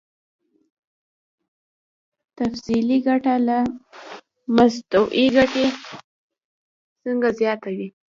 تفضيلي 2.37 2.97
ګټه 3.07 3.33
له 3.47 3.57
متوسطې 4.55 5.25
ګټې 5.35 5.65
څخه 7.03 7.29
زیاته 7.39 7.69
وي 7.77 7.87